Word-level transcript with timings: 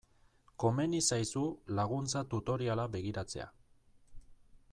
Komeni 0.63 1.01
zaizu 1.09 1.43
laguntza 1.81 2.25
tutoriala 2.33 2.87
begiratzea. 2.97 3.51